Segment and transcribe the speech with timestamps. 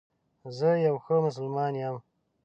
[0.57, 1.95] زه یو ښه مسلمان یم